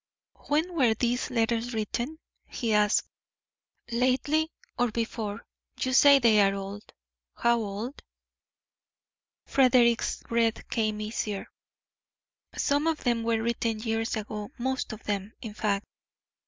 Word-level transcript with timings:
"When 0.47 0.73
were 0.73 0.95
these 0.95 1.29
letters 1.29 1.75
written?" 1.75 2.17
he 2.47 2.73
asked. 2.73 3.07
"Lately, 3.91 4.49
or 4.75 4.89
before 4.89 5.45
You 5.79 5.93
say 5.93 6.17
they 6.17 6.41
are 6.41 6.55
old; 6.55 6.91
how 7.35 7.59
old?" 7.59 8.01
Frederick's 9.45 10.23
breath 10.23 10.67
came 10.71 11.01
easier. 11.01 11.51
"Some 12.57 12.87
of 12.87 13.03
them 13.03 13.21
were 13.21 13.43
written 13.43 13.77
years 13.79 14.15
ago 14.15 14.49
most 14.57 14.91
of 14.91 15.03
them, 15.03 15.33
in 15.39 15.53
fact. 15.53 15.85